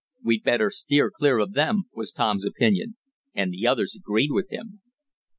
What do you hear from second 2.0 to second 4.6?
Tom's opinion; and the others agreed with